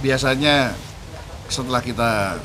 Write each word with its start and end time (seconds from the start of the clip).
biasanya 0.00 0.74
setelah 1.50 1.80
kita 1.82 2.40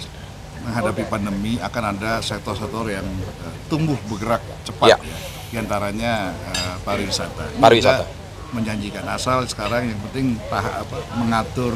menghadapi 0.66 1.04
pandemi 1.06 1.62
akan 1.62 1.84
ada 1.96 2.20
sektor-sektor 2.26 2.90
yang 2.90 3.06
uh, 3.46 3.54
tumbuh 3.70 3.96
bergerak 4.10 4.42
cepat 4.66 4.96
Ya. 4.96 4.98
ya. 4.98 5.18
Di 5.54 5.56
antaranya 5.62 6.34
uh, 6.52 6.76
pariwisata. 6.82 7.54
Ini 7.54 7.62
Pariwisata. 7.62 8.06
menjanjikan 8.56 9.06
asal 9.10 9.44
sekarang 9.46 9.92
yang 9.94 10.00
penting 10.10 10.40
tahap 10.50 10.88
apa, 10.88 10.98
mengatur 11.22 11.74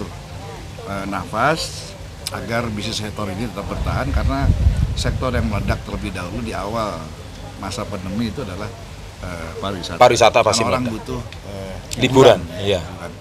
uh, 0.88 1.06
nafas 1.06 1.92
agar 2.34 2.66
bisnis 2.74 2.98
sektor 3.02 3.26
ini 3.30 3.46
tetap 3.50 3.66
bertahan 3.68 4.10
karena 4.14 4.46
sektor 4.98 5.34
yang 5.34 5.50
meledak 5.50 5.82
terlebih 5.86 6.14
dahulu 6.14 6.42
di 6.42 6.54
awal 6.54 6.98
masa 7.60 7.84
pandemi 7.86 8.32
itu 8.32 8.42
adalah 8.42 8.70
uh, 9.22 9.52
pariwisata. 9.62 10.00
Pariwisata 10.02 10.40
pasti 10.42 10.64
orang 10.66 10.82
meledak. 10.88 10.94
butuh 10.98 11.22
uh, 11.46 11.74
Liburan, 12.00 12.40
iya. 12.64 12.82
Hiburan. 12.82 13.12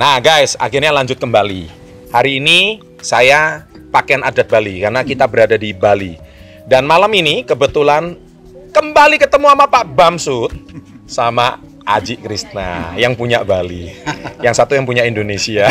Nah 0.00 0.16
guys, 0.16 0.56
akhirnya 0.56 0.96
lanjut 0.96 1.20
kembali. 1.20 1.68
Hari 2.08 2.40
ini 2.40 2.80
saya 3.04 3.68
pakaian 3.92 4.24
adat 4.24 4.48
Bali 4.48 4.80
karena 4.80 5.04
kita 5.04 5.28
berada 5.28 5.60
di 5.60 5.76
Bali. 5.76 6.16
Dan 6.64 6.88
malam 6.88 7.12
ini 7.12 7.44
kebetulan 7.44 8.16
kembali 8.72 9.20
ketemu 9.20 9.52
sama 9.52 9.68
Pak 9.68 9.84
Bamsud 9.92 10.56
sama 11.04 11.60
Aji 11.84 12.16
Krishna 12.16 12.96
yang 12.96 13.12
punya 13.12 13.44
Bali. 13.44 13.92
Yang 14.40 14.64
satu 14.64 14.72
yang 14.72 14.88
punya 14.88 15.04
Indonesia. 15.04 15.68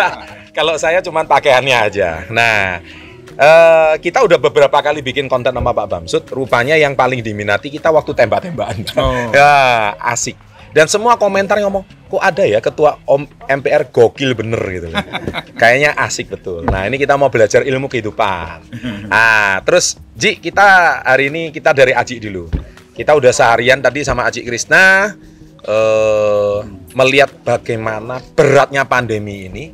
Kalau 0.58 0.74
saya 0.74 0.98
cuma 0.98 1.22
pakaiannya 1.22 1.76
aja. 1.78 2.26
Nah, 2.34 2.82
eh, 3.30 3.94
kita 4.02 4.26
udah 4.26 4.42
beberapa 4.42 4.82
kali 4.82 5.06
bikin 5.06 5.30
konten 5.30 5.54
sama 5.54 5.70
Pak 5.70 5.86
Bamsud. 5.86 6.26
Rupanya 6.34 6.74
yang 6.74 6.98
paling 6.98 7.22
diminati 7.22 7.70
kita 7.70 7.94
waktu 7.94 8.10
tembak-tembakan. 8.10 8.90
Oh. 8.98 9.30
ya, 9.38 9.94
asik. 10.02 10.47
Dan 10.68 10.84
semua 10.86 11.16
komentar 11.16 11.56
ngomong, 11.64 11.84
kok 12.12 12.22
ada 12.22 12.44
ya 12.44 12.60
ketua 12.60 13.00
Om 13.08 13.24
MPR 13.48 13.88
gokil 13.88 14.36
bener 14.36 14.60
gitu. 14.68 14.88
Kayaknya 15.60 15.96
asik 15.96 16.32
betul. 16.32 16.68
Nah 16.68 16.84
ini 16.84 17.00
kita 17.00 17.16
mau 17.16 17.32
belajar 17.32 17.64
ilmu 17.64 17.88
kehidupan. 17.88 18.68
Nah 19.08 19.60
terus 19.66 19.96
Ji 20.18 20.42
kita 20.42 20.98
hari 21.06 21.30
ini 21.30 21.54
kita 21.54 21.70
dari 21.70 21.94
Aji 21.94 22.18
dulu. 22.18 22.50
Kita 22.90 23.14
udah 23.14 23.30
seharian 23.30 23.78
tadi 23.78 24.02
sama 24.02 24.26
Aji 24.26 24.42
Krishna 24.42 25.14
eh, 25.62 26.58
melihat 26.98 27.30
bagaimana 27.46 28.18
beratnya 28.34 28.82
pandemi 28.82 29.46
ini. 29.46 29.64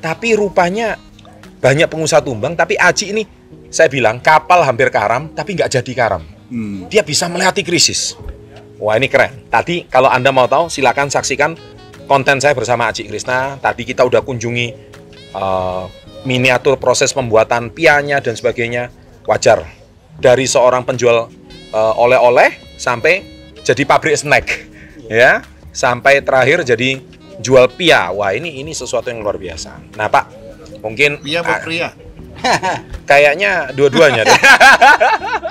Tapi 0.00 0.32
rupanya 0.32 0.96
banyak 1.60 1.84
pengusaha 1.92 2.24
tumbang. 2.24 2.56
Tapi 2.56 2.80
Aji 2.80 3.12
ini 3.12 3.22
saya 3.68 3.92
bilang 3.92 4.24
kapal 4.24 4.64
hampir 4.64 4.88
karam 4.88 5.28
tapi 5.36 5.52
nggak 5.52 5.68
jadi 5.68 5.92
karam. 5.92 6.24
Hmm. 6.48 6.88
Dia 6.88 7.04
bisa 7.04 7.28
melewati 7.28 7.60
krisis. 7.60 8.16
Wah 8.84 9.00
ini 9.00 9.08
keren. 9.08 9.48
Tadi 9.48 9.88
kalau 9.88 10.12
Anda 10.12 10.28
mau 10.28 10.44
tahu 10.44 10.68
silakan 10.68 11.08
saksikan 11.08 11.56
konten 12.04 12.36
saya 12.36 12.52
bersama 12.52 12.92
Aji 12.92 13.08
Krishna. 13.08 13.56
Tadi 13.56 13.80
kita 13.88 14.04
udah 14.04 14.20
kunjungi 14.20 14.66
eh, 15.32 15.84
miniatur 16.28 16.76
proses 16.76 17.16
pembuatan 17.16 17.72
pianya 17.72 18.20
dan 18.20 18.36
sebagainya. 18.36 18.92
Wajar. 19.24 19.64
Dari 20.20 20.44
seorang 20.44 20.84
penjual 20.84 21.32
eh, 21.72 21.94
oleh-oleh 21.96 22.76
sampai 22.76 23.24
jadi 23.64 23.88
pabrik 23.88 24.20
snack. 24.20 24.76
Ya, 25.08 25.40
sampai 25.72 26.20
terakhir 26.20 26.68
jadi 26.68 27.00
jual 27.40 27.72
pia. 27.72 28.12
Wah, 28.12 28.36
ini 28.36 28.60
ini 28.60 28.76
sesuatu 28.76 29.08
yang 29.08 29.24
luar 29.24 29.40
biasa. 29.40 29.96
Nah, 29.96 30.12
Pak, 30.12 30.24
mungkin 30.84 31.24
Pria 31.24 31.40
ah, 31.40 31.44
apa 31.44 31.54
pria? 31.64 31.88
Kayaknya 33.08 33.72
dua-duanya 33.72 34.28
deh. 34.28 34.40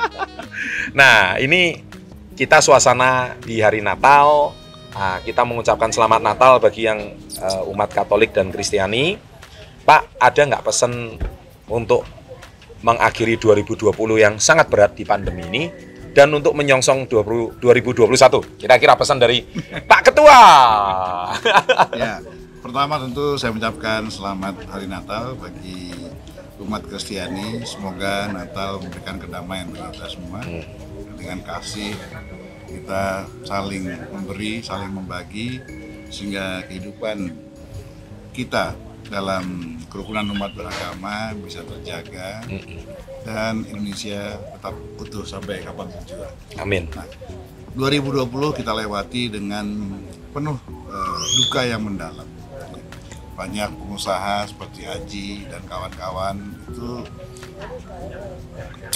nah, 1.00 1.38
ini 1.38 1.93
kita 2.34 2.60
suasana 2.60 3.38
di 3.42 3.62
hari 3.62 3.80
Natal. 3.80 4.54
Nah, 4.94 5.18
kita 5.26 5.42
mengucapkan 5.42 5.90
selamat 5.90 6.22
Natal 6.22 6.62
bagi 6.62 6.86
yang 6.86 7.18
eh, 7.18 7.72
umat 7.72 7.90
Katolik 7.94 8.34
dan 8.34 8.54
Kristiani. 8.54 9.18
Pak, 9.84 10.18
ada 10.22 10.42
nggak 10.46 10.66
pesan 10.66 11.18
untuk 11.70 12.06
mengakhiri 12.84 13.40
2020 13.40 13.90
yang 14.20 14.36
sangat 14.38 14.68
berat 14.68 14.94
di 14.94 15.08
pandemi 15.08 15.44
ini 15.48 15.64
dan 16.14 16.30
untuk 16.32 16.54
menyongsong 16.54 17.10
20, 17.10 17.58
2021? 17.60 18.60
Kira-kira 18.60 18.94
pesan 18.94 19.18
dari 19.18 19.44
Pak 19.90 20.02
Ketua. 20.12 20.42
Ya, 21.98 22.22
pertama 22.62 23.02
tentu 23.02 23.36
saya 23.36 23.52
mengucapkan 23.52 24.08
selamat 24.08 24.56
hari 24.70 24.88
Natal 24.88 25.36
bagi 25.36 25.92
umat 26.64 26.86
Kristiani. 26.86 27.66
Semoga 27.66 28.30
Natal 28.32 28.80
memberikan 28.80 29.20
kedamaian 29.20 29.68
bagi 29.74 29.84
kita 29.98 30.08
semua. 30.08 30.40
Dengan 31.24 31.40
kasih 31.48 31.96
kita 32.68 33.24
saling 33.48 33.88
memberi, 34.12 34.60
saling 34.60 34.92
membagi 34.92 35.64
sehingga 36.12 36.68
kehidupan 36.68 37.32
kita 38.36 38.76
dalam 39.08 39.78
kerukunan 39.88 40.26
umat 40.36 40.52
beragama 40.58 41.32
bisa 41.38 41.62
terjaga 41.64 42.44
dan 43.24 43.64
Indonesia 43.72 44.36
tetap 44.36 44.76
utuh 45.00 45.24
sampai 45.24 45.64
kapan 45.64 45.88
pun 45.88 46.04
juga. 46.04 46.28
Amin. 46.60 46.92
Nah, 46.92 47.08
2020 47.78 48.60
kita 48.60 48.72
lewati 48.74 49.32
dengan 49.32 49.66
penuh 50.36 50.58
eh, 50.92 51.24
duka 51.40 51.62
yang 51.64 51.88
mendalam. 51.88 52.28
Banyak 53.34 53.70
pengusaha 53.74 54.46
seperti 54.46 54.86
Haji 54.86 55.30
dan 55.50 55.62
kawan-kawan 55.66 56.38
itu 56.70 57.02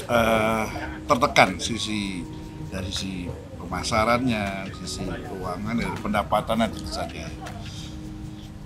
eh, 0.07 0.66
tertekan 1.07 1.59
sisi 1.59 2.23
dari 2.68 2.91
sisi 2.91 3.28
pemasarannya, 3.59 4.72
sisi 4.79 5.03
keuangan, 5.03 5.75
dari 5.75 5.95
pendapatannya 6.00 6.68
tentu 6.72 6.91
saja. 6.91 7.28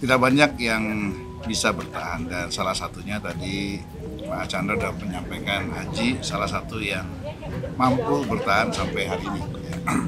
Tidak 0.02 0.18
banyak 0.18 0.58
yang 0.62 1.14
bisa 1.42 1.74
bertahan 1.74 2.30
dan 2.30 2.46
salah 2.54 2.74
satunya 2.74 3.18
tadi 3.18 3.82
Pak 4.22 4.46
Chandra 4.46 4.78
sudah 4.78 4.94
menyampaikan 5.02 5.74
Haji 5.74 6.22
salah 6.22 6.46
satu 6.46 6.78
yang 6.78 7.06
mampu 7.76 8.22
bertahan 8.30 8.70
sampai 8.70 9.10
hari 9.10 9.26
ini. 9.26 9.44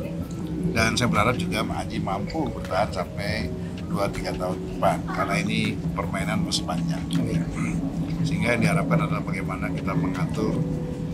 Dan 0.73 0.97
saya 0.97 1.09
berharap 1.09 1.37
juga 1.37 1.65
Haji 1.65 1.97
mampu 2.01 2.49
bertahan 2.49 2.89
sampai 2.89 3.49
2-3 3.89 4.41
tahun 4.41 4.57
depan 4.73 4.97
karena 5.05 5.35
ini 5.41 5.77
permainan 5.93 6.41
masih 6.45 6.65
panjang. 6.65 7.03
Sehingga 8.23 8.55
yang 8.55 8.61
diharapkan 8.63 9.03
adalah 9.03 9.23
bagaimana 9.23 9.67
kita 9.71 9.91
mengatur 9.93 10.55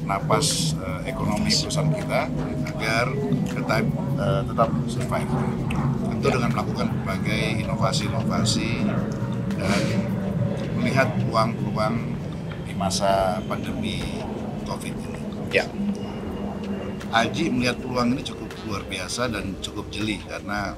napas 0.06 0.74
eh, 0.78 1.14
ekonomi 1.14 1.54
perusahaan 1.54 1.94
kita 1.94 2.22
agar 2.74 3.06
tetap 3.46 3.86
eh, 4.18 4.42
tetap 4.46 4.70
survive. 4.90 5.32
Tentu 6.10 6.28
dengan 6.36 6.50
melakukan 6.52 6.88
berbagai 6.94 7.44
inovasi-inovasi 7.66 8.72
dan 9.56 9.84
melihat 10.80 11.08
peluang-peluang 11.22 11.96
di 12.66 12.74
masa 12.76 13.40
pandemi 13.46 14.02
COVID 14.68 14.94
ini. 14.96 15.22
Ya. 15.52 15.66
Aji 17.10 17.50
melihat 17.50 17.82
peluang 17.82 18.14
ini 18.14 18.22
cukup 18.22 18.54
luar 18.70 18.86
biasa 18.86 19.34
dan 19.34 19.58
cukup 19.66 19.90
jeli 19.90 20.22
karena 20.30 20.78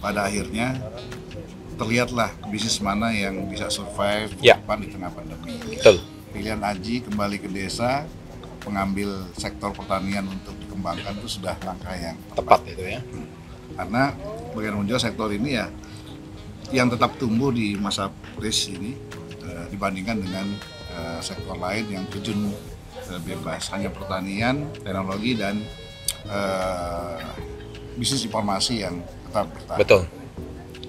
pada 0.00 0.24
akhirnya 0.24 0.80
terlihatlah 1.80 2.28
bisnis 2.52 2.76
mana 2.78 3.08
yang 3.08 3.48
bisa 3.48 3.72
survive 3.72 4.36
Ya. 4.44 4.60
depan 4.60 4.84
di 4.84 4.92
tengah 4.92 5.08
pandemi. 5.08 5.56
Betul. 5.64 5.96
Pilihan 6.30 6.60
Aji 6.60 7.00
kembali 7.02 7.40
ke 7.40 7.48
desa, 7.48 8.04
mengambil 8.62 9.08
sektor 9.34 9.72
pertanian 9.72 10.28
untuk 10.28 10.52
dikembangkan 10.60 11.16
itu 11.16 11.40
sudah 11.40 11.56
langkah 11.64 11.96
yang 11.96 12.16
Tepat 12.36 12.60
itu 12.68 12.84
ya. 12.86 13.00
karena 13.70 14.12
bagaimanapun 14.52 14.84
juga 14.84 15.00
sektor 15.00 15.32
ini 15.32 15.56
ya 15.56 15.72
yang 16.68 16.92
tetap 16.92 17.16
tumbuh 17.16 17.48
di 17.48 17.72
masa 17.74 18.12
kris 18.36 18.68
ini 18.68 18.92
eh, 19.40 19.64
dibandingkan 19.72 20.20
dengan 20.20 20.46
eh, 20.92 21.18
sektor 21.24 21.56
lain 21.56 21.88
yang 21.88 22.04
terjun 22.12 22.52
eh, 23.08 23.20
bebas 23.24 23.72
hanya 23.72 23.88
pertanian, 23.88 24.68
teknologi 24.76 25.32
dan 25.34 25.64
eh, 26.28 27.16
bisnis 27.96 28.22
informasi 28.22 28.84
yang 28.84 29.00
tetap 29.26 29.48
bertahan. 29.48 29.78
Betul. 29.80 30.02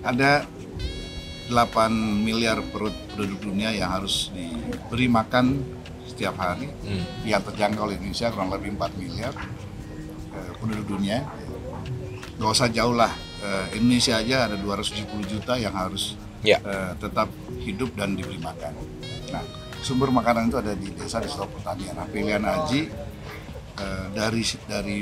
Ada 0.02 0.44
8 1.52 1.92
miliar 2.24 2.64
perut 2.64 2.96
penduduk 3.12 3.44
dunia 3.44 3.70
yang 3.70 3.92
harus 3.92 4.32
diberi 4.32 5.06
makan 5.06 5.60
setiap 6.04 6.36
hari 6.36 6.72
Hmm. 6.82 7.04
yang 7.24 7.42
terjangkau 7.42 7.84
oleh 7.84 7.96
Indonesia 7.96 8.32
kurang 8.32 8.50
lebih 8.50 8.74
4 8.74 8.96
miliar 8.96 9.34
eh, 10.32 10.52
penduduk 10.58 10.88
dunia. 10.90 11.28
Gak 12.34 12.50
usah 12.50 12.70
jauh 12.70 12.94
lah, 12.94 13.12
eh, 13.38 13.76
Indonesia 13.76 14.16
aja 14.16 14.48
ada 14.48 14.56
270 14.56 15.04
juta 15.26 15.54
yang 15.56 15.74
harus 15.74 16.16
Ya. 16.42 16.58
eh, 16.58 16.96
tetap 16.98 17.28
hidup 17.60 17.94
dan 17.94 18.16
diberi 18.16 18.40
makan. 18.40 18.74
Nah, 19.30 19.44
sumber 19.78 20.10
makanan 20.10 20.48
itu 20.48 20.58
ada 20.58 20.74
di 20.74 20.90
desa 20.90 21.20
di 21.20 21.28
sektor 21.28 21.46
pertanian. 21.48 21.94
Nah, 21.94 22.08
pilihan 22.08 22.42
Aji 22.42 22.90
eh, 23.78 24.06
dari 24.12 24.42
dari 24.66 24.98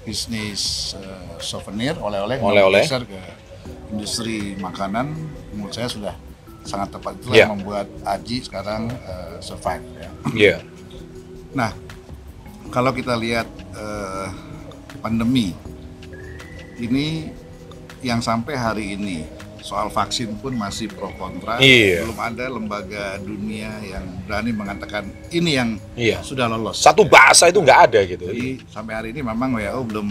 bisnis 0.00 0.62
eh, 0.94 1.36
souvenir 1.38 1.94
oleh-oleh 1.96 2.38
Oleh-oleh. 2.38 2.82
ke 2.82 3.20
industri 3.92 4.54
makanan 4.58 5.12
menurut 5.54 5.72
saya 5.72 5.88
sudah 5.88 6.14
sangat 6.64 6.92
tepat 6.92 7.16
itulah 7.16 7.36
yang 7.36 7.52
membuat 7.56 7.88
Aji 8.04 8.44
sekarang 8.44 8.92
eh, 8.92 9.36
survive 9.40 9.84
ya. 9.96 10.10
Iya. 10.34 10.56
Nah, 11.56 11.72
kalau 12.68 12.92
kita 12.92 13.16
lihat 13.16 13.48
eh, 13.72 14.28
pandemi 15.00 15.56
ini 16.78 17.32
yang 18.04 18.22
sampai 18.22 18.54
hari 18.54 18.94
ini 18.94 19.24
soal 19.58 19.90
vaksin 19.92 20.38
pun 20.38 20.54
masih 20.54 20.88
pro 20.88 21.10
kontra. 21.18 21.58
Iya. 21.60 22.06
Belum 22.06 22.20
ada 22.20 22.44
lembaga 22.48 23.04
dunia 23.20 23.68
yang 23.84 24.04
berani 24.24 24.54
mengatakan 24.54 25.08
ini 25.28 25.50
yang 25.58 25.76
Iya. 25.98 26.22
sudah 26.24 26.46
lolos. 26.48 26.78
Satu 26.80 27.04
bahasa 27.04 27.50
itu 27.50 27.60
nggak 27.60 27.80
ada 27.90 28.00
gitu. 28.06 28.24
Jadi 28.32 28.62
sampai 28.70 28.92
hari 28.96 29.08
ini 29.12 29.20
memang 29.20 29.58
WHO 29.58 29.80
belum 29.84 30.08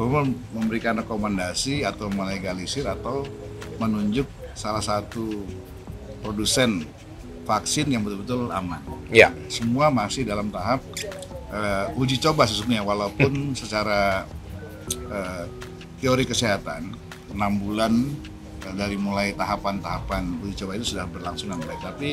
belum 0.00 0.32
memberikan 0.56 0.96
rekomendasi 0.96 1.84
atau 1.84 2.08
melegalisir 2.08 2.88
atau 2.88 3.20
menunjuk 3.76 4.24
salah 4.56 4.80
satu 4.80 5.44
produsen 6.24 6.88
vaksin 7.44 7.92
yang 7.92 8.00
betul-betul 8.00 8.48
aman 8.48 8.80
Iya. 9.12 9.28
semua 9.52 9.92
masih 9.92 10.24
dalam 10.24 10.48
tahap 10.48 10.80
eh, 11.52 12.00
uji 12.00 12.16
coba 12.16 12.48
sesungguhnya 12.48 12.80
walaupun 12.80 13.32
secara 13.60 14.24
eh, 14.88 15.44
teori 16.00 16.24
kesehatan 16.24 16.96
enam 17.36 17.52
bulan 17.60 17.92
eh, 18.64 18.72
dari 18.72 18.96
mulai 18.96 19.36
tahapan-tahapan 19.36 20.40
uji 20.40 20.64
coba 20.64 20.80
itu 20.80 20.96
sudah 20.96 21.04
berlangsung 21.12 21.52
dengan 21.52 21.68
baik 21.68 21.80
tapi 21.84 22.08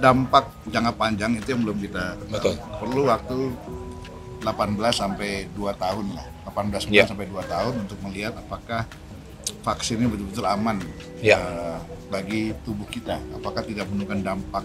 dampak 0.00 0.48
jangka 0.72 0.96
panjang 0.96 1.36
itu 1.36 1.52
yang 1.52 1.60
belum 1.60 1.76
kita 1.84 2.16
Betul. 2.32 2.56
perlu 2.80 3.02
waktu 3.04 3.38
18 4.40 4.56
sampai 4.90 5.30
2 5.52 5.70
tahun 5.74 6.06
lah 6.12 6.26
18 6.46 6.88
bulan 6.88 6.94
Ya. 6.94 7.04
sampai 7.04 7.26
2 7.26 7.44
tahun 7.44 7.74
untuk 7.78 7.98
melihat 8.02 8.34
apakah 8.36 8.88
vaksinnya 9.60 10.08
betul-betul 10.08 10.44
aman 10.44 10.80
Ya. 11.20 11.36
eh, 11.36 11.78
bagi 12.08 12.56
tubuh 12.60 12.86
kita 12.86 13.20
apakah 13.32 13.60
tidak 13.60 13.86
menimbulkan 13.86 14.20
dampak 14.22 14.64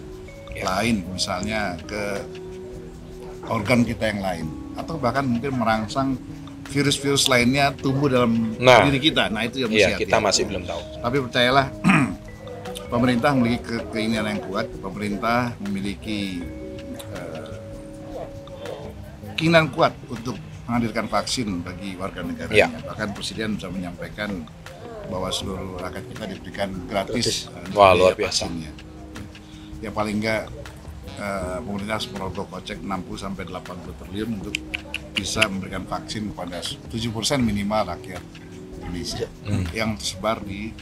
Ya. 0.51 0.63
lain 0.65 1.03
misalnya 1.09 1.75
ke 1.81 2.23
organ 3.45 3.83
kita 3.83 4.07
yang 4.07 4.21
lain 4.21 4.45
atau 4.73 4.95
bahkan 4.95 5.23
mungkin 5.23 5.53
merangsang 5.53 6.15
virus-virus 6.65 7.27
lainnya 7.27 7.69
tumbuh 7.71 8.07
dalam 8.07 8.55
Nah. 8.57 8.81
diri 8.83 8.97
kita 9.03 9.29
nah 9.29 9.43
itu 9.43 9.61
yang 9.61 9.69
mesti 9.69 9.77
Iya, 9.77 9.87
hati-hati. 9.93 10.05
kita 10.07 10.17
masih 10.17 10.43
belum 10.45 10.63
tahu. 10.63 10.81
tapi 10.97 11.17
percayalah 11.21 11.65
pemerintah 12.87 13.31
memiliki 13.33 13.61
ke- 13.63 13.85
keinginan 13.91 14.25
yang 14.31 14.41
kuat 14.41 14.65
pemerintah 14.75 15.53
memiliki 15.59 16.41
keinginan 19.35 19.69
kuat 19.69 19.93
untuk 20.07 20.35
menghadirkan 20.65 21.05
vaksin 21.05 21.61
bagi 21.61 21.93
warga 21.93 22.19
negaranya 22.19 22.67
Ya. 22.67 22.81
bahkan 22.81 23.11
presiden 23.11 23.55
bisa 23.55 23.69
menyampaikan 23.69 24.43
bahwa 25.05 25.29
seluruh 25.29 25.77
rakyat 25.77 26.05
kita 26.09 26.23
diberikan 26.27 26.69
gratis, 26.85 27.45
Gratis. 27.45 27.69
eh, 27.69 27.77
Wah, 27.77 27.93
luar 27.93 28.13
biasa. 28.13 28.49
vaksinnya. 28.49 28.71
ya 29.77 29.91
paling 29.91 30.17
enggak 30.17 30.49
eh, 31.15 31.57
pemerintah 31.61 31.99
merogoh 32.09 32.47
kocek 32.49 32.79
60 32.79 32.89
sampai 33.15 33.43
80 33.45 33.61
triliun 33.95 34.29
untuk 34.35 34.55
bisa 35.13 35.45
memberikan 35.45 35.85
vaksin 35.85 36.33
kepada 36.33 36.59
7% 36.59 36.89
minimal 37.39 37.87
rakyat 37.87 38.23
Indonesia 38.77 39.27
Hmm. 39.43 39.63
yang 39.71 39.93
tersebar 39.93 40.41
di 40.41 40.73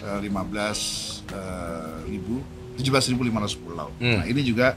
eh, 0.00 0.18
15 0.18 1.28
eh, 1.28 1.96
ribu 2.06 2.40
17.500 2.74 3.20
pulau. 3.58 3.90
Hmm. 3.98 4.22
Nah, 4.22 4.24
ini 4.24 4.40
juga 4.40 4.72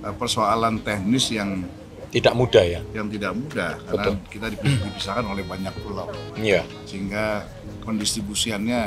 eh, 0.00 0.14
persoalan 0.16 0.80
teknis 0.80 1.28
yang 1.28 1.66
Tidak 2.10 2.34
mudah 2.34 2.64
ya. 2.66 2.80
yang 2.90 3.06
tidak 3.06 3.32
mudah 3.32 3.78
karena 3.80 4.02
Betul. 4.10 4.14
kita 4.28 4.46
dipi- 4.50 4.82
dipisahkan 4.82 5.24
oleh 5.24 5.46
banyak 5.46 5.70
pulau 5.78 6.10
Iya. 6.34 6.66
sehingga 6.82 7.46
pendistribusiannya 7.86 8.80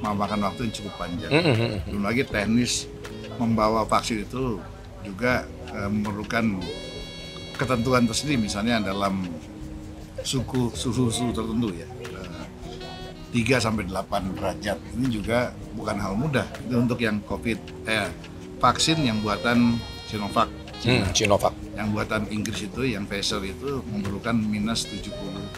memakan 0.00 0.40
waktu 0.42 0.60
yang 0.64 0.74
cukup 0.74 0.92
panjang. 0.96 1.28
Mm, 1.28 1.44
mm, 1.44 1.56
mm. 1.56 1.78
Belum 1.88 2.02
lagi 2.02 2.22
teknis 2.24 2.88
membawa 3.36 3.84
vaksin 3.84 4.22
itu 4.22 4.60
juga 5.00 5.44
eh, 5.68 5.88
memerlukan 5.88 6.60
ketentuan 7.54 8.04
tersendiri 8.04 8.40
misalnya 8.40 8.80
dalam 8.80 9.28
suku 10.22 10.72
suhu-suhu 10.72 11.30
tertentu 11.30 11.68
ya. 11.70 11.88
Eh, 12.00 12.44
3 13.34 13.58
sampai 13.58 13.84
8 13.84 14.32
derajat. 14.32 14.78
Ini 14.94 15.06
juga 15.10 15.38
bukan 15.72 15.96
hal 15.98 16.14
mudah. 16.14 16.46
Itu 16.62 16.78
untuk 16.78 16.96
yang 16.96 17.20
Covid 17.20 17.58
eh 17.84 18.08
vaksin 18.56 19.02
yang 19.02 19.20
buatan 19.20 19.76
Sinovac 20.06 20.48
Cina. 20.84 21.00
Hmm, 21.00 21.16
Sinovac. 21.16 21.54
Yang 21.72 21.88
buatan 21.90 22.22
Inggris 22.28 22.60
itu 22.62 22.80
yang 22.84 23.08
Pfizer 23.08 23.40
itu 23.40 23.80
memerlukan 23.88 24.36
minus 24.36 24.84
70 24.84 25.08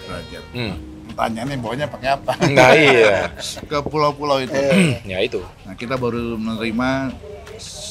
derajat. 0.01 0.45
Hmm. 0.55 0.75
Pertanyaannya 1.07 1.57
bawanya 1.59 1.87
pakai 1.87 2.09
apa? 2.15 2.33
Nah 2.55 2.71
iya. 2.73 3.35
Ke 3.71 3.83
pulau-pulau 3.83 4.39
itu. 4.39 4.55
ya 5.03 5.19
itu. 5.19 5.43
Nah, 5.67 5.75
kita 5.75 5.99
baru 5.99 6.39
menerima 6.39 7.11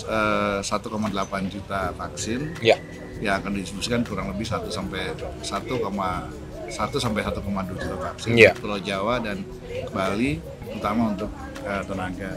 eh, 0.07 0.59
1,8 0.63 1.51
juta 1.51 1.91
vaksin 1.91 2.55
Ya. 2.63 2.79
yang 3.17 3.39
akan 3.39 3.51
didistribusikan 3.55 4.01
kurang 4.03 4.31
lebih 4.31 4.45
1 4.45 4.67
sampai 4.69 5.11
1,1 5.41 6.71
sampai 6.97 7.21
1,2 7.21 7.43
juta 7.73 7.95
vaksin 7.99 8.31
Iya. 8.35 8.51
di 8.53 8.59
Pulau 8.59 8.79
Jawa 8.79 9.19
dan 9.19 9.43
Bali 9.91 10.39
terutama 10.65 11.11
untuk 11.11 11.31
eh, 11.61 11.83
tenaga 11.83 12.29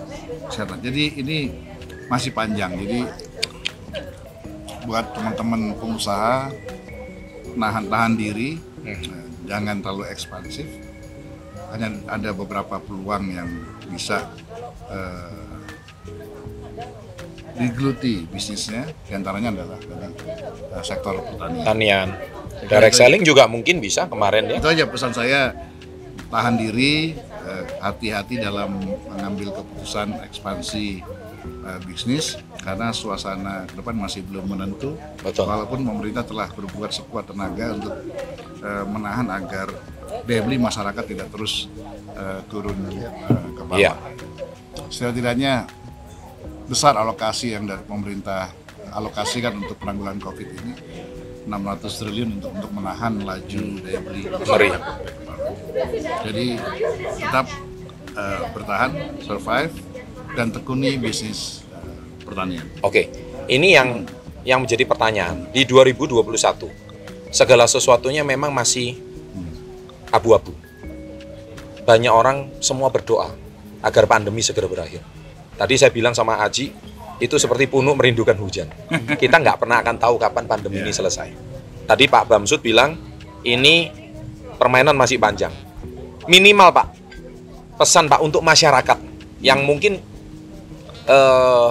kesehatan. 0.49 0.79
Jadi 0.81 1.03
ini 1.21 1.39
masih 2.09 2.33
panjang. 2.33 2.73
Jadi 2.75 3.05
buat 4.89 5.13
teman-teman 5.13 5.77
pengusaha 5.77 6.49
nahan-tahan 7.53 8.17
diri, 8.17 8.57
eh, 8.89 8.97
jangan 9.45 9.85
terlalu 9.85 10.09
ekspansif. 10.09 10.65
Hanya 11.69 11.93
ada 12.09 12.33
beberapa 12.33 12.81
peluang 12.81 13.29
yang 13.29 13.51
bisa 13.93 14.33
eh, 14.89 15.45
digeluti 17.61 18.25
bisnisnya, 18.33 18.89
di 19.05 19.13
antaranya 19.13 19.53
adalah 19.53 19.77
dari 19.77 20.17
eh, 20.73 20.85
sektor 20.87 21.21
pertanian. 21.21 21.65
Tanian. 21.69 22.09
Direct 22.59 22.97
selling 22.97 23.23
juga 23.23 23.45
mungkin 23.47 23.85
bisa 23.85 24.09
kemarin 24.09 24.49
ya. 24.49 24.57
Itu 24.57 24.73
aja 24.73 24.89
pesan 24.89 25.13
saya, 25.13 25.53
tahan 26.33 26.57
diri, 26.57 27.13
eh, 27.45 27.65
hati-hati 27.85 28.41
dalam 28.41 28.81
mengambil 29.13 29.53
keputusan 29.53 30.17
ekspansi 30.33 31.05
eh, 31.45 31.79
bisnis 31.85 32.41
karena 32.69 32.93
suasana 32.93 33.65
ke 33.65 33.81
depan 33.81 33.97
masih 33.97 34.21
belum 34.29 34.45
menentu. 34.45 34.93
Betul. 35.25 35.49
Walaupun 35.49 35.89
pemerintah 35.89 36.21
telah 36.21 36.53
berbuat 36.53 36.93
sekuat 36.93 37.33
tenaga 37.33 37.73
untuk 37.73 37.97
eh, 38.61 38.85
menahan 38.85 39.25
agar 39.33 39.73
daya 40.29 40.45
beli 40.45 40.61
masyarakat 40.61 41.05
tidak 41.09 41.33
terus 41.33 41.73
eh, 42.13 42.45
turun 42.53 42.77
eh, 42.93 43.09
ke 43.57 43.63
bawah. 43.65 43.81
Iya. 43.81 43.97
Setidaknya 44.93 45.65
besar 46.69 47.01
alokasi 47.01 47.57
yang 47.57 47.65
dari 47.65 47.81
pemerintah 47.89 48.53
alokasikan 48.93 49.65
untuk 49.65 49.81
penanggulangan 49.81 50.21
COVID 50.29 50.49
ini 50.61 50.73
600 51.49 51.89
triliun 52.05 52.31
untuk 52.37 52.53
untuk 52.53 52.71
menahan 52.77 53.25
laju 53.25 53.65
daya 53.81 54.01
beli. 54.05 54.23
Ngeri. 54.29 54.69
Jadi 56.21 56.47
tetap 57.17 57.49
eh, 58.13 58.41
bertahan, 58.53 58.93
survive 59.25 59.73
dan 60.37 60.53
tekuni 60.53 61.01
bisnis 61.01 61.65
pertanian. 62.29 62.65
Oke. 62.85 63.09
Ini 63.49 63.69
yang 63.81 63.89
yang 64.45 64.61
menjadi 64.65 64.85
pertanyaan 64.85 65.49
di 65.51 65.65
2021. 65.65 66.69
Segala 67.33 67.65
sesuatunya 67.69 68.25
memang 68.25 68.53
masih 68.53 68.97
abu-abu. 70.13 70.53
Banyak 71.85 72.13
orang 72.13 72.53
semua 72.61 72.93
berdoa 72.93 73.33
agar 73.81 74.05
pandemi 74.05 74.45
segera 74.45 74.69
berakhir. 74.69 75.01
Tadi 75.57 75.75
saya 75.75 75.91
bilang 75.91 76.13
sama 76.13 76.41
Aji, 76.45 76.71
itu 77.19 77.37
seperti 77.37 77.67
punuk 77.67 77.99
merindukan 77.99 78.37
hujan. 78.39 78.69
Kita 79.23 79.41
nggak 79.41 79.59
pernah 79.65 79.81
akan 79.83 79.97
tahu 79.97 80.15
kapan 80.21 80.45
pandemi 80.47 80.85
ini 80.85 80.93
selesai. 80.93 81.29
Tadi 81.89 82.05
Pak 82.07 82.29
Bamsud 82.29 82.61
bilang, 82.61 82.95
ini 83.43 83.91
permainan 84.61 84.95
masih 84.95 85.17
panjang. 85.17 85.51
Minimal 86.29 86.69
Pak, 86.71 86.87
pesan 87.81 88.07
Pak 88.07 88.21
untuk 88.21 88.45
masyarakat 88.45 88.99
yang 89.41 89.65
mungkin 89.65 89.97
eh, 91.09 91.71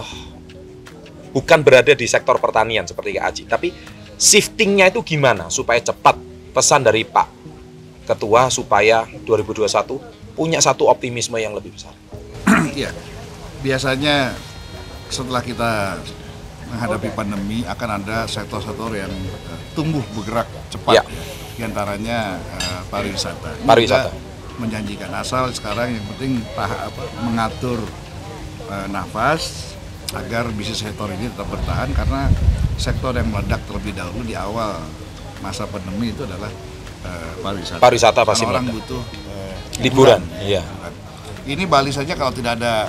bukan 1.32 1.60
berada 1.62 1.94
di 1.94 2.06
sektor 2.06 2.38
pertanian 2.38 2.88
seperti 2.88 3.18
Kak 3.18 3.26
Aji, 3.30 3.44
tapi 3.48 3.70
shiftingnya 4.18 4.90
itu 4.90 5.04
gimana 5.06 5.48
supaya 5.48 5.78
cepat 5.80 6.18
pesan 6.52 6.82
dari 6.82 7.06
Pak 7.06 7.28
Ketua 8.08 8.48
supaya 8.48 9.04
2021 9.28 10.34
punya 10.34 10.64
satu 10.64 10.88
optimisme 10.88 11.36
yang 11.38 11.52
lebih 11.54 11.76
besar. 11.76 11.94
Iya, 12.78 12.94
biasanya 13.60 14.38
setelah 15.10 15.42
kita 15.42 15.98
menghadapi 16.68 17.10
pandemi 17.16 17.64
akan 17.64 17.90
ada 18.04 18.28
sektor-sektor 18.28 18.92
yang 18.94 19.10
eh, 19.12 19.60
tumbuh 19.74 20.04
bergerak 20.14 20.46
cepat 20.70 21.00
Ya. 21.00 21.04
ya. 21.04 21.24
Di 21.58 21.62
antaranya 21.66 22.38
eh, 22.38 22.82
pariwisata. 22.88 23.50
Ini 23.60 23.66
Pariwisata. 23.66 24.12
menjanjikan 24.58 25.12
asal 25.14 25.50
sekarang 25.54 25.94
yang 25.94 26.06
penting 26.16 26.42
tahap 26.54 26.90
apa, 26.92 27.04
mengatur 27.24 27.80
eh, 28.70 28.88
nafas 28.90 29.74
agar 30.14 30.48
bisnis 30.52 30.80
sektor 30.80 31.12
ini 31.12 31.28
tetap 31.28 31.48
bertahan 31.48 31.92
karena 31.92 32.32
sektor 32.80 33.12
yang 33.12 33.28
meledak 33.28 33.60
terlebih 33.68 33.92
dahulu 33.92 34.24
di 34.24 34.38
awal 34.38 34.80
masa 35.40 35.68
pandemi 35.68 36.12
itu 36.12 36.24
adalah 36.24 36.48
eh, 37.04 37.32
pariwisata. 37.42 37.82
Pariwisata 37.82 38.22
pasti 38.24 38.44
Karena 38.44 38.54
orang 38.56 38.66
meledak. 38.68 38.86
butuh 38.88 39.04
eh, 39.28 39.54
Liburan, 39.84 40.22
iya. 40.42 40.62
liburan. 40.64 40.94
Ini 41.48 41.64
Bali 41.66 41.92
saja 41.92 42.14
kalau 42.14 42.32
tidak 42.32 42.60
ada 42.60 42.88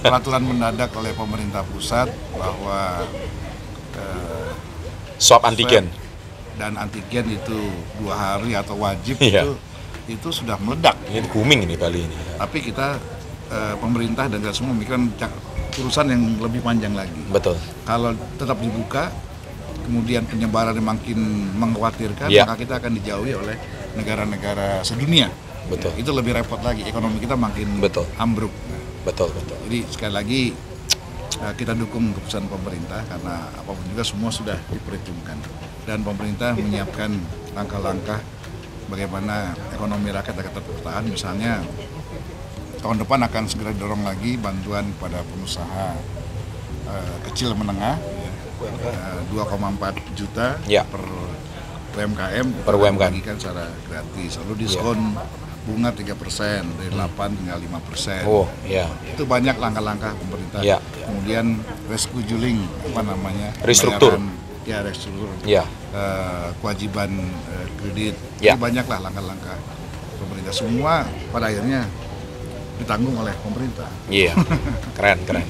peraturan 0.00 0.42
mendadak 0.42 0.88
oleh 0.96 1.12
pemerintah 1.12 1.60
pusat 1.64 2.08
bahwa 2.32 3.04
eh, 3.94 4.50
Swab 5.16 5.44
antigen. 5.44 5.88
dan 6.54 6.78
antigen 6.78 7.26
itu 7.28 7.58
dua 7.98 8.14
hari 8.14 8.54
atau 8.54 8.78
wajib 8.78 9.18
Iya. 9.18 9.42
itu 9.42 9.52
itu 10.06 10.28
sudah 10.30 10.54
meledak. 10.58 10.94
Ini 11.08 11.26
booming 11.28 11.64
ini 11.64 11.74
Bali 11.74 12.04
ini. 12.04 12.16
Tapi 12.36 12.58
kita 12.60 12.98
pemerintah 13.78 14.26
dan 14.26 14.42
kita 14.42 14.50
semua 14.50 14.74
memikirkan 14.74 15.06
urusan 15.78 16.06
yang 16.10 16.22
lebih 16.38 16.60
panjang 16.62 16.94
lagi. 16.94 17.18
Betul. 17.30 17.58
Kalau 17.82 18.14
tetap 18.38 18.58
dibuka, 18.58 19.10
kemudian 19.84 20.24
penyebaran 20.24 20.74
yang 20.74 20.86
makin 20.86 21.18
mengkhawatirkan, 21.58 22.28
Iya. 22.30 22.46
maka 22.46 22.54
kita 22.58 22.78
akan 22.78 22.92
dijauhi 22.98 23.32
oleh 23.34 23.56
negara-negara 23.94 24.82
sedunia. 24.82 25.28
Betul. 25.66 25.96
Ya, 25.96 26.04
itu 26.04 26.10
lebih 26.12 26.32
repot 26.36 26.60
lagi, 26.60 26.84
ekonomi 26.84 27.18
kita 27.18 27.34
makin 27.34 27.80
Betul. 27.80 28.04
ambruk. 28.20 28.52
Betul, 29.04 29.32
betul. 29.32 29.56
Jadi 29.68 29.78
sekali 29.88 30.12
lagi 30.12 30.40
eh, 31.34 31.54
kita 31.56 31.74
dukung 31.74 32.14
keputusan 32.14 32.46
pemerintah 32.46 33.02
karena 33.04 33.48
apa 33.50 33.70
pun 33.72 33.84
juga 33.90 34.04
semua 34.06 34.30
sudah 34.30 34.56
diperhitungkan 34.70 35.36
dan 35.84 36.00
pemerintah 36.00 36.54
menyiapkan 36.56 37.10
langkah-langkah 37.52 38.20
bagaimana 38.88 39.52
ekonomi 39.72 40.08
rakyat 40.12 40.36
akan 40.36 40.52
tetap 40.52 40.64
bertahan. 40.64 41.04
Misalnya 41.04 41.52
tahun 42.84 43.00
depan 43.00 43.24
akan 43.24 43.44
segera 43.48 43.72
dorong 43.72 44.04
lagi 44.04 44.36
bantuan 44.36 44.92
kepada 44.92 45.24
pengusaha 45.24 45.96
eh, 46.84 47.16
kecil 47.32 47.56
menengah 47.56 47.96
ya, 47.96 48.30
eh, 48.68 49.20
2,4 49.32 49.96
juta 50.12 50.60
Ya. 50.68 50.84
per 50.84 51.00
UMKM 51.96 52.46
Per 52.68 52.74
UMKM. 52.76 53.00
bagikan 53.00 53.40
secara 53.40 53.72
gratis. 53.88 54.36
Lalu 54.44 54.68
diskon 54.68 55.16
bunga 55.64 55.96
3% 55.96 56.76
dari 56.76 56.90
8 56.92 57.40
tinggal 57.40 57.56
5%. 57.56 58.28
Oh, 58.28 58.44
ya. 58.68 58.84
Itu 59.08 59.24
banyak 59.24 59.56
langkah-langkah 59.56 60.12
pemerintah. 60.20 60.60
Ya. 60.60 60.76
Kemudian 61.08 61.64
rescheduling 61.88 62.60
apa 62.92 63.00
namanya? 63.00 63.48
Restruktur. 63.64 64.20
Ya, 64.68 64.84
restruktur. 64.84 65.32
Ya. 65.48 65.64
Eh, 65.94 66.48
kewajiban 66.60 67.16
eh, 67.48 67.66
kredit. 67.80 68.14
Ya. 68.44 68.58
Itu 68.58 68.60
banyaklah 68.60 68.98
langkah-langkah 69.08 69.56
pemerintah. 70.20 70.52
Semua 70.52 71.08
pada 71.32 71.48
akhirnya 71.48 71.88
ditanggung 72.78 73.14
oleh 73.18 73.34
pemerintah. 73.38 73.88
Iya, 74.10 74.34
keren 74.98 75.22
keren. 75.22 75.46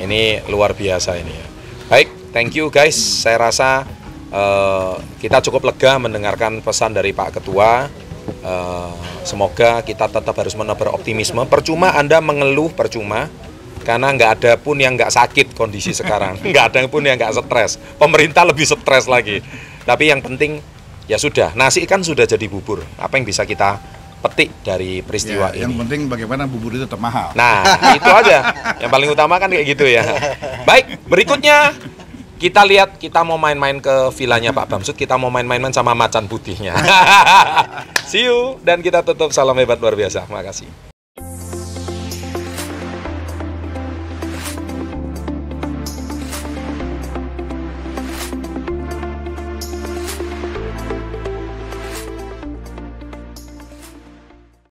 Ini 0.00 0.48
luar 0.48 0.72
biasa 0.72 1.16
ini 1.20 1.32
ya. 1.32 1.46
Baik, 1.92 2.08
thank 2.32 2.56
you 2.56 2.72
guys. 2.72 2.96
Saya 2.96 3.36
rasa 3.36 3.84
eh, 4.32 4.94
kita 5.20 5.44
cukup 5.44 5.68
lega 5.68 6.00
mendengarkan 6.00 6.64
pesan 6.64 6.96
dari 6.96 7.12
Pak 7.12 7.40
Ketua. 7.40 7.86
Eh, 8.22 8.92
semoga 9.26 9.84
kita 9.84 10.08
tetap 10.08 10.32
harus 10.32 10.54
menebar 10.56 10.96
optimisme. 10.96 11.44
Percuma 11.46 11.92
Anda 11.94 12.24
mengeluh, 12.24 12.72
percuma. 12.72 13.28
Karena 13.82 14.14
nggak 14.14 14.30
ada 14.38 14.52
pun 14.54 14.78
yang 14.78 14.94
nggak 14.94 15.10
sakit 15.10 15.58
kondisi 15.58 15.90
sekarang, 15.90 16.38
nggak 16.54 16.64
ada 16.70 16.86
pun 16.86 17.02
yang 17.02 17.18
nggak 17.18 17.34
stres. 17.34 17.82
Pemerintah 17.98 18.46
lebih 18.46 18.62
stres 18.62 19.10
lagi. 19.10 19.42
Tapi 19.82 20.06
yang 20.06 20.22
penting 20.22 20.62
ya 21.10 21.18
sudah, 21.18 21.50
nasi 21.58 21.82
kan 21.82 21.98
sudah 21.98 22.22
jadi 22.22 22.46
bubur. 22.46 22.86
Apa 22.94 23.18
yang 23.18 23.26
bisa 23.26 23.42
kita 23.42 23.82
petik 24.22 24.54
dari 24.62 25.02
peristiwa 25.02 25.50
Ya, 25.50 25.58
ini? 25.58 25.62
yang 25.66 25.74
penting 25.82 26.06
bagaimana 26.06 26.46
bubur 26.46 26.70
itu 26.70 26.86
tetap 26.86 27.02
mahal. 27.02 27.34
Nah, 27.34 27.66
itu 27.98 28.06
aja. 28.06 28.38
Yang 28.78 28.90
paling 28.90 29.08
utama 29.10 29.34
kan 29.36 29.50
kayak 29.50 29.66
gitu 29.66 29.84
ya. 29.84 30.06
Baik, 30.62 31.02
berikutnya 31.04 31.74
kita 32.38 32.62
lihat 32.62 32.98
kita 32.98 33.22
mau 33.22 33.38
main-main 33.38 33.78
ke 33.78 34.10
vilanya 34.14 34.50
Pak 34.50 34.66
Bamsud, 34.66 34.94
kita 34.94 35.14
mau 35.14 35.30
main-main 35.30 35.62
sama 35.70 35.92
macan 35.92 36.26
putihnya. 36.26 36.74
See 38.10 38.26
you 38.26 38.58
dan 38.62 38.78
kita 38.78 39.02
tutup 39.02 39.30
salam 39.30 39.58
hebat 39.58 39.78
luar 39.78 39.94
biasa. 39.94 40.26
Makasih. 40.26 40.91